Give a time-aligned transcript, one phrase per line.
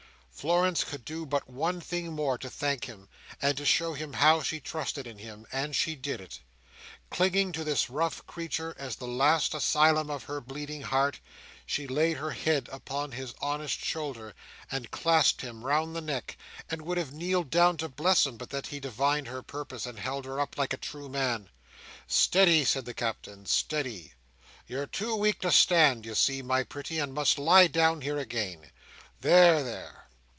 [0.31, 3.07] Florence could do but one thing more to thank him,
[3.39, 6.39] and to show him how she trusted in him; and she did it.
[7.11, 11.19] Clinging to this rough creature as the last asylum of her bleeding heart,
[11.67, 14.33] she laid her head upon his honest shoulder,
[14.71, 16.35] and clasped him round his neck,
[16.71, 19.99] and would have kneeled down to bless him, but that he divined her purpose, and
[19.99, 21.49] held her up like a true man.
[22.07, 23.45] "Steady!" said the Captain.
[23.45, 24.13] "Steady!
[24.65, 28.71] You're too weak to stand, you see, my pretty, and must lie down here again.
[29.19, 29.99] There, there!"